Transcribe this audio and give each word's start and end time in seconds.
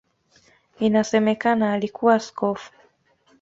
Inasemekana 0.79 1.71
alikuwa 1.73 2.15
askofu. 2.15 2.71